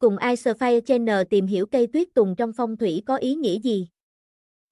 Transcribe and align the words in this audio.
Cùng 0.00 0.16
Icefire 0.16 0.80
Channel 0.80 1.22
tìm 1.30 1.46
hiểu 1.46 1.66
cây 1.66 1.86
tuyết 1.86 2.08
tùng 2.14 2.36
trong 2.36 2.52
phong 2.52 2.76
thủy 2.76 3.02
có 3.06 3.16
ý 3.16 3.34
nghĩa 3.34 3.58
gì? 3.58 3.88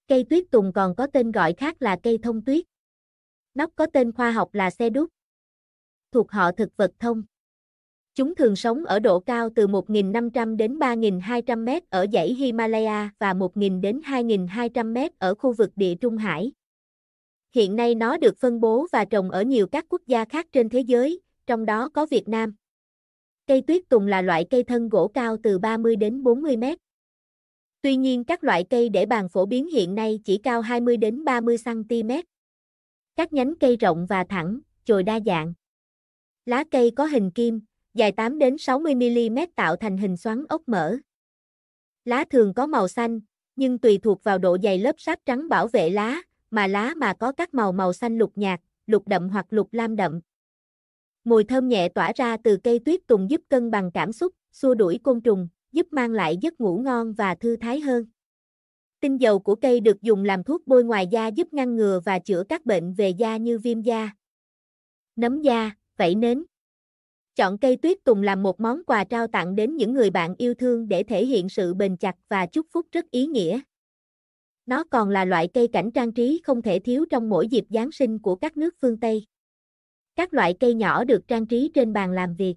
Cây 0.06 0.24
tuyết 0.24 0.44
tùng 0.50 0.72
còn 0.72 0.94
có 0.96 1.06
tên 1.06 1.32
gọi 1.32 1.52
khác 1.52 1.82
là 1.82 1.96
cây 2.02 2.18
thông 2.22 2.44
tuyết. 2.44 2.64
Nóc 3.54 3.70
có 3.76 3.86
tên 3.92 4.12
khoa 4.12 4.30
học 4.30 4.54
là 4.54 4.70
xe 4.70 4.90
đúc. 4.90 5.08
Thuộc 6.12 6.30
họ 6.30 6.52
thực 6.52 6.76
vật 6.76 6.92
thông. 6.98 7.22
Chúng 8.14 8.34
thường 8.34 8.56
sống 8.56 8.84
ở 8.84 8.98
độ 8.98 9.20
cao 9.20 9.48
từ 9.54 9.66
1.500 9.66 10.56
đến 10.56 10.78
3.200 10.78 11.64
mét 11.64 11.90
ở 11.90 12.06
dãy 12.12 12.34
Himalaya 12.34 13.10
và 13.18 13.34
1.000 13.34 13.80
đến 13.80 14.00
2.200 14.00 14.92
mét 14.92 15.18
ở 15.18 15.34
khu 15.34 15.52
vực 15.52 15.70
địa 15.76 15.94
Trung 15.94 16.16
Hải. 16.16 16.52
Hiện 17.54 17.76
nay 17.76 17.94
nó 17.94 18.16
được 18.16 18.38
phân 18.38 18.60
bố 18.60 18.86
và 18.92 19.04
trồng 19.04 19.30
ở 19.30 19.42
nhiều 19.42 19.66
các 19.66 19.86
quốc 19.88 20.02
gia 20.06 20.24
khác 20.24 20.46
trên 20.52 20.68
thế 20.68 20.80
giới, 20.80 21.20
trong 21.46 21.66
đó 21.66 21.88
có 21.88 22.06
Việt 22.06 22.28
Nam. 22.28 22.54
Cây 23.48 23.62
tuyết 23.62 23.88
tùng 23.88 24.06
là 24.06 24.22
loại 24.22 24.46
cây 24.50 24.62
thân 24.62 24.88
gỗ 24.88 25.08
cao 25.08 25.36
từ 25.42 25.58
30 25.58 25.96
đến 25.96 26.22
40 26.22 26.56
mét. 26.56 26.78
Tuy 27.82 27.96
nhiên 27.96 28.24
các 28.24 28.44
loại 28.44 28.64
cây 28.70 28.88
để 28.88 29.06
bàn 29.06 29.28
phổ 29.28 29.46
biến 29.46 29.66
hiện 29.66 29.94
nay 29.94 30.20
chỉ 30.24 30.38
cao 30.38 30.60
20 30.60 30.96
đến 30.96 31.24
30 31.24 31.56
cm. 31.64 32.10
Các 33.16 33.32
nhánh 33.32 33.54
cây 33.60 33.76
rộng 33.76 34.06
và 34.06 34.24
thẳng, 34.28 34.60
chồi 34.84 35.02
đa 35.02 35.20
dạng. 35.26 35.54
Lá 36.46 36.64
cây 36.70 36.90
có 36.96 37.04
hình 37.04 37.30
kim, 37.30 37.60
dài 37.94 38.12
8 38.12 38.38
đến 38.38 38.58
60 38.58 38.94
mm 38.94 39.38
tạo 39.56 39.76
thành 39.76 39.96
hình 39.96 40.16
xoắn 40.16 40.44
ốc 40.48 40.62
mở. 40.66 40.96
Lá 42.04 42.24
thường 42.30 42.54
có 42.54 42.66
màu 42.66 42.88
xanh, 42.88 43.20
nhưng 43.56 43.78
tùy 43.78 43.98
thuộc 43.98 44.24
vào 44.24 44.38
độ 44.38 44.56
dày 44.62 44.78
lớp 44.78 44.94
sáp 44.98 45.18
trắng 45.26 45.48
bảo 45.48 45.68
vệ 45.68 45.90
lá, 45.90 46.22
mà 46.50 46.66
lá 46.66 46.94
mà 46.96 47.14
có 47.14 47.32
các 47.32 47.54
màu 47.54 47.72
màu 47.72 47.92
xanh 47.92 48.18
lục 48.18 48.32
nhạt, 48.34 48.60
lục 48.86 49.08
đậm 49.08 49.28
hoặc 49.28 49.46
lục 49.50 49.68
lam 49.72 49.96
đậm. 49.96 50.20
Mùi 51.28 51.44
thơm 51.44 51.68
nhẹ 51.68 51.88
tỏa 51.88 52.12
ra 52.16 52.36
từ 52.44 52.56
cây 52.56 52.78
tuyết 52.78 53.00
tùng 53.06 53.30
giúp 53.30 53.40
cân 53.48 53.70
bằng 53.70 53.90
cảm 53.94 54.12
xúc, 54.12 54.34
xua 54.52 54.74
đuổi 54.74 54.98
côn 55.02 55.20
trùng, 55.20 55.48
giúp 55.72 55.86
mang 55.90 56.10
lại 56.10 56.36
giấc 56.40 56.60
ngủ 56.60 56.78
ngon 56.78 57.12
và 57.12 57.34
thư 57.34 57.56
thái 57.56 57.80
hơn. 57.80 58.06
Tinh 59.00 59.20
dầu 59.20 59.38
của 59.38 59.54
cây 59.54 59.80
được 59.80 60.02
dùng 60.02 60.24
làm 60.24 60.44
thuốc 60.44 60.66
bôi 60.66 60.84
ngoài 60.84 61.06
da 61.06 61.26
giúp 61.26 61.52
ngăn 61.52 61.76
ngừa 61.76 62.00
và 62.04 62.18
chữa 62.18 62.42
các 62.48 62.66
bệnh 62.66 62.94
về 62.94 63.08
da 63.10 63.36
như 63.36 63.58
viêm 63.58 63.82
da, 63.82 64.10
nấm 65.16 65.42
da, 65.42 65.70
vảy 65.96 66.14
nến. 66.14 66.44
Chọn 67.36 67.58
cây 67.58 67.76
tuyết 67.76 68.04
tùng 68.04 68.22
làm 68.22 68.42
một 68.42 68.60
món 68.60 68.84
quà 68.84 69.04
trao 69.04 69.26
tặng 69.26 69.54
đến 69.54 69.76
những 69.76 69.94
người 69.94 70.10
bạn 70.10 70.34
yêu 70.38 70.54
thương 70.54 70.88
để 70.88 71.02
thể 71.02 71.26
hiện 71.26 71.48
sự 71.48 71.74
bền 71.74 71.96
chặt 71.96 72.14
và 72.28 72.46
chúc 72.46 72.66
phúc 72.72 72.86
rất 72.92 73.10
ý 73.10 73.26
nghĩa. 73.26 73.60
Nó 74.66 74.84
còn 74.90 75.08
là 75.08 75.24
loại 75.24 75.48
cây 75.54 75.68
cảnh 75.68 75.90
trang 75.90 76.12
trí 76.12 76.40
không 76.44 76.62
thể 76.62 76.78
thiếu 76.78 77.04
trong 77.10 77.28
mỗi 77.28 77.48
dịp 77.48 77.64
Giáng 77.70 77.92
sinh 77.92 78.18
của 78.18 78.36
các 78.36 78.56
nước 78.56 78.74
phương 78.80 79.00
Tây. 79.00 79.24
Các 80.18 80.34
loại 80.34 80.54
cây 80.60 80.74
nhỏ 80.74 81.04
được 81.04 81.28
trang 81.28 81.46
trí 81.46 81.70
trên 81.74 81.92
bàn 81.92 82.12
làm 82.12 82.34
việc. 82.34 82.56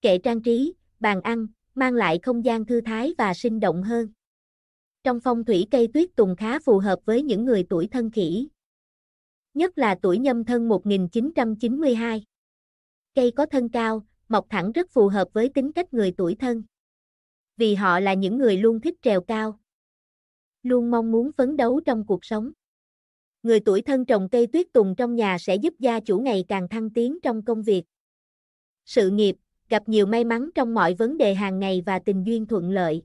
Kệ 0.00 0.18
trang 0.18 0.42
trí, 0.42 0.74
bàn 0.98 1.20
ăn, 1.20 1.46
mang 1.74 1.94
lại 1.94 2.18
không 2.22 2.44
gian 2.44 2.64
thư 2.64 2.80
thái 2.80 3.14
và 3.18 3.34
sinh 3.34 3.60
động 3.60 3.82
hơn. 3.82 4.08
Trong 5.04 5.20
phong 5.20 5.44
thủy 5.44 5.66
cây 5.70 5.88
tuyết 5.94 6.16
tùng 6.16 6.36
khá 6.36 6.58
phù 6.58 6.78
hợp 6.78 6.98
với 7.04 7.22
những 7.22 7.44
người 7.44 7.66
tuổi 7.70 7.88
thân 7.90 8.10
kỷ. 8.10 8.48
Nhất 9.54 9.78
là 9.78 9.98
tuổi 10.02 10.18
nhâm 10.18 10.44
thân 10.44 10.68
1992. 10.68 12.24
Cây 13.14 13.30
có 13.30 13.46
thân 13.46 13.68
cao, 13.68 14.06
mọc 14.28 14.46
thẳng 14.48 14.72
rất 14.72 14.90
phù 14.90 15.08
hợp 15.08 15.28
với 15.32 15.48
tính 15.48 15.72
cách 15.72 15.94
người 15.94 16.14
tuổi 16.16 16.36
thân. 16.38 16.62
Vì 17.56 17.74
họ 17.74 18.00
là 18.00 18.14
những 18.14 18.38
người 18.38 18.56
luôn 18.56 18.80
thích 18.80 18.94
trèo 19.02 19.20
cao. 19.20 19.58
Luôn 20.62 20.90
mong 20.90 21.12
muốn 21.12 21.32
phấn 21.32 21.56
đấu 21.56 21.80
trong 21.80 22.06
cuộc 22.06 22.24
sống. 22.24 22.52
Người 23.42 23.60
tuổi 23.60 23.82
thân 23.82 24.04
trồng 24.04 24.28
cây 24.28 24.46
tuyết 24.46 24.66
tùng 24.72 24.94
trong 24.96 25.14
nhà 25.14 25.38
sẽ 25.38 25.56
giúp 25.56 25.74
gia 25.78 26.00
chủ 26.00 26.18
ngày 26.18 26.44
càng 26.48 26.68
thăng 26.68 26.90
tiến 26.90 27.18
trong 27.22 27.44
công 27.44 27.62
việc. 27.62 27.82
Sự 28.84 29.10
nghiệp, 29.10 29.36
gặp 29.68 29.88
nhiều 29.88 30.06
may 30.06 30.24
mắn 30.24 30.50
trong 30.54 30.74
mọi 30.74 30.94
vấn 30.94 31.18
đề 31.18 31.34
hàng 31.34 31.58
ngày 31.58 31.82
và 31.86 31.98
tình 31.98 32.26
duyên 32.26 32.46
thuận 32.46 32.70
lợi. 32.70 33.02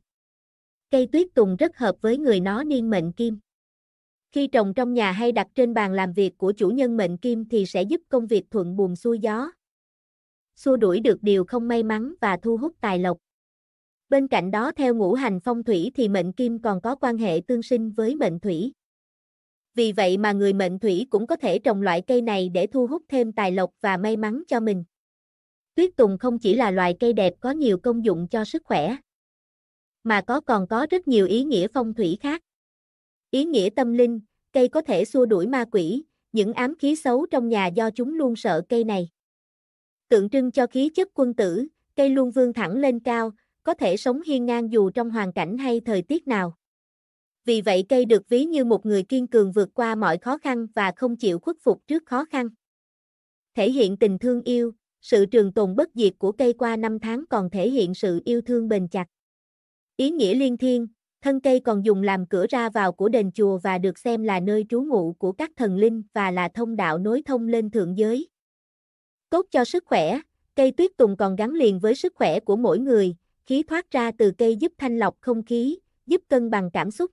Cây 0.91 1.07
tuyết 1.11 1.27
tùng 1.33 1.55
rất 1.55 1.77
hợp 1.77 1.95
với 2.01 2.17
người 2.17 2.39
nó 2.39 2.63
niên 2.63 2.89
mệnh 2.89 3.11
kim. 3.11 3.39
Khi 4.31 4.47
trồng 4.47 4.73
trong 4.73 4.93
nhà 4.93 5.11
hay 5.11 5.31
đặt 5.31 5.47
trên 5.55 5.73
bàn 5.73 5.93
làm 5.93 6.13
việc 6.13 6.37
của 6.37 6.51
chủ 6.51 6.69
nhân 6.69 6.97
mệnh 6.97 7.17
kim 7.17 7.49
thì 7.49 7.65
sẽ 7.65 7.83
giúp 7.83 8.01
công 8.09 8.27
việc 8.27 8.43
thuận 8.51 8.75
buồm 8.75 8.95
xuôi 8.95 9.19
gió. 9.19 9.51
Xua 10.55 10.77
đuổi 10.77 10.99
được 10.99 11.17
điều 11.21 11.45
không 11.45 11.67
may 11.67 11.83
mắn 11.83 12.13
và 12.21 12.37
thu 12.37 12.57
hút 12.57 12.75
tài 12.81 12.99
lộc. 12.99 13.17
Bên 14.09 14.27
cạnh 14.27 14.51
đó 14.51 14.71
theo 14.71 14.95
ngũ 14.95 15.13
hành 15.13 15.39
phong 15.39 15.63
thủy 15.63 15.91
thì 15.95 16.09
mệnh 16.09 16.33
kim 16.33 16.61
còn 16.61 16.81
có 16.81 16.95
quan 16.95 17.17
hệ 17.17 17.41
tương 17.47 17.63
sinh 17.63 17.91
với 17.91 18.15
mệnh 18.15 18.39
thủy. 18.39 18.73
Vì 19.75 19.91
vậy 19.91 20.17
mà 20.17 20.31
người 20.31 20.53
mệnh 20.53 20.79
thủy 20.79 21.07
cũng 21.09 21.27
có 21.27 21.35
thể 21.35 21.59
trồng 21.59 21.81
loại 21.81 22.01
cây 22.01 22.21
này 22.21 22.49
để 22.49 22.67
thu 22.67 22.87
hút 22.87 23.03
thêm 23.09 23.31
tài 23.31 23.51
lộc 23.51 23.71
và 23.81 23.97
may 23.97 24.17
mắn 24.17 24.43
cho 24.47 24.59
mình. 24.59 24.83
Tuyết 25.75 25.95
tùng 25.97 26.17
không 26.17 26.39
chỉ 26.39 26.55
là 26.55 26.71
loài 26.71 26.95
cây 26.99 27.13
đẹp 27.13 27.33
có 27.39 27.51
nhiều 27.51 27.77
công 27.77 28.05
dụng 28.05 28.27
cho 28.27 28.45
sức 28.45 28.63
khỏe, 28.65 28.97
mà 30.03 30.21
có 30.21 30.41
còn 30.41 30.67
có 30.67 30.87
rất 30.89 31.07
nhiều 31.07 31.25
ý 31.27 31.43
nghĩa 31.43 31.67
phong 31.67 31.93
thủy 31.93 32.17
khác. 32.21 32.41
Ý 33.31 33.45
nghĩa 33.45 33.69
tâm 33.75 33.93
linh, 33.93 34.19
cây 34.53 34.67
có 34.67 34.81
thể 34.81 35.05
xua 35.05 35.25
đuổi 35.25 35.47
ma 35.47 35.65
quỷ, 35.71 36.03
những 36.31 36.53
ám 36.53 36.73
khí 36.79 36.95
xấu 36.95 37.25
trong 37.25 37.49
nhà 37.49 37.67
do 37.67 37.89
chúng 37.91 38.13
luôn 38.13 38.35
sợ 38.35 38.61
cây 38.69 38.83
này. 38.83 39.09
Tượng 40.09 40.29
trưng 40.29 40.51
cho 40.51 40.67
khí 40.67 40.89
chất 40.89 41.07
quân 41.13 41.33
tử, 41.33 41.67
cây 41.95 42.09
luôn 42.09 42.31
vươn 42.31 42.53
thẳng 42.53 42.77
lên 42.77 42.99
cao, 42.99 43.31
có 43.63 43.73
thể 43.73 43.97
sống 43.97 44.21
hiên 44.21 44.45
ngang 44.45 44.71
dù 44.71 44.89
trong 44.89 45.09
hoàn 45.09 45.33
cảnh 45.33 45.57
hay 45.57 45.79
thời 45.79 46.01
tiết 46.01 46.27
nào. 46.27 46.57
Vì 47.45 47.61
vậy 47.61 47.85
cây 47.89 48.05
được 48.05 48.29
ví 48.29 48.45
như 48.45 48.65
một 48.65 48.85
người 48.85 49.03
kiên 49.03 49.27
cường 49.27 49.51
vượt 49.51 49.69
qua 49.73 49.95
mọi 49.95 50.17
khó 50.17 50.37
khăn 50.37 50.67
và 50.75 50.91
không 50.95 51.15
chịu 51.15 51.39
khuất 51.39 51.55
phục 51.61 51.87
trước 51.87 52.03
khó 52.05 52.25
khăn. 52.25 52.49
Thể 53.55 53.71
hiện 53.71 53.97
tình 53.97 54.19
thương 54.19 54.41
yêu, 54.41 54.71
sự 55.01 55.25
trường 55.25 55.53
tồn 55.53 55.75
bất 55.75 55.89
diệt 55.93 56.13
của 56.17 56.31
cây 56.31 56.53
qua 56.53 56.75
năm 56.75 56.99
tháng 56.99 57.23
còn 57.29 57.49
thể 57.49 57.69
hiện 57.69 57.93
sự 57.93 58.21
yêu 58.25 58.41
thương 58.41 58.67
bền 58.67 58.87
chặt. 58.87 59.05
Ý 59.97 60.11
nghĩa 60.11 60.33
liên 60.33 60.57
thiên, 60.57 60.87
thân 61.21 61.39
cây 61.39 61.59
còn 61.59 61.85
dùng 61.85 62.03
làm 62.03 62.25
cửa 62.25 62.45
ra 62.49 62.69
vào 62.69 62.91
của 62.91 63.09
đền 63.09 63.31
chùa 63.31 63.57
và 63.57 63.77
được 63.77 63.99
xem 63.99 64.23
là 64.23 64.39
nơi 64.39 64.65
trú 64.69 64.81
ngụ 64.81 65.13
của 65.13 65.31
các 65.31 65.51
thần 65.57 65.77
linh 65.77 66.03
và 66.13 66.31
là 66.31 66.49
thông 66.53 66.75
đạo 66.75 66.97
nối 66.97 67.21
thông 67.25 67.47
lên 67.47 67.69
thượng 67.71 67.97
giới. 67.97 68.27
Tốt 69.29 69.45
cho 69.51 69.65
sức 69.65 69.83
khỏe, 69.85 70.19
cây 70.55 70.71
tuyết 70.71 70.91
tùng 70.97 71.17
còn 71.17 71.35
gắn 71.35 71.51
liền 71.51 71.79
với 71.79 71.95
sức 71.95 72.13
khỏe 72.15 72.39
của 72.39 72.55
mỗi 72.55 72.79
người, 72.79 73.15
khí 73.45 73.63
thoát 73.63 73.91
ra 73.91 74.11
từ 74.17 74.31
cây 74.37 74.55
giúp 74.55 74.73
thanh 74.77 74.99
lọc 74.99 75.15
không 75.21 75.43
khí, 75.43 75.79
giúp 76.07 76.21
cân 76.27 76.49
bằng 76.49 76.69
cảm 76.73 76.91
xúc. 76.91 77.11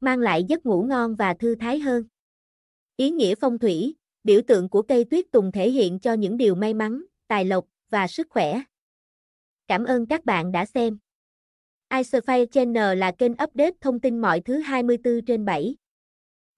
Mang 0.00 0.18
lại 0.18 0.44
giấc 0.48 0.66
ngủ 0.66 0.82
ngon 0.82 1.14
và 1.14 1.34
thư 1.34 1.54
thái 1.54 1.78
hơn. 1.78 2.04
Ý 2.96 3.10
nghĩa 3.10 3.34
phong 3.34 3.58
thủy, 3.58 3.94
biểu 4.24 4.40
tượng 4.46 4.68
của 4.68 4.82
cây 4.82 5.04
tuyết 5.04 5.24
tùng 5.32 5.52
thể 5.52 5.70
hiện 5.70 5.98
cho 5.98 6.12
những 6.12 6.36
điều 6.36 6.54
may 6.54 6.74
mắn, 6.74 7.02
tài 7.28 7.44
lộc 7.44 7.64
và 7.90 8.06
sức 8.06 8.26
khỏe. 8.30 8.62
Cảm 9.68 9.84
ơn 9.84 10.06
các 10.06 10.24
bạn 10.24 10.52
đã 10.52 10.66
xem. 10.66 10.98
iSphere 11.94 12.46
Channel 12.46 12.98
là 12.98 13.12
kênh 13.12 13.32
update 13.32 13.76
thông 13.80 14.00
tin 14.00 14.20
mọi 14.20 14.40
thứ 14.40 14.58
24 14.58 15.20
trên 15.26 15.44
7. 15.44 15.76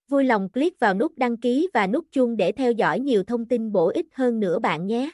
Vui 0.08 0.24
lòng 0.24 0.48
click 0.48 0.80
vào 0.80 0.94
nút 0.94 1.12
đăng 1.16 1.36
ký 1.36 1.68
và 1.74 1.86
nút 1.86 2.06
chuông 2.10 2.36
để 2.36 2.52
theo 2.52 2.72
dõi 2.72 3.00
nhiều 3.00 3.24
thông 3.24 3.46
tin 3.46 3.72
bổ 3.72 3.88
ích 3.88 4.06
hơn 4.14 4.40
nữa 4.40 4.58
bạn 4.58 4.86
nhé. 4.86 5.10